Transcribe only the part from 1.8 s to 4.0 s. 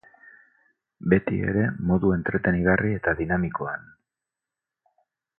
modu entretenigarri eta dinamikoan.